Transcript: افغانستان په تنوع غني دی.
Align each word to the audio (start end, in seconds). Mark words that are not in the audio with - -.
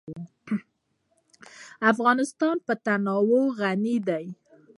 افغانستان 1.91 2.55
په 2.65 2.73
تنوع 2.85 3.45
غني 3.59 3.97
دی. 4.07 4.25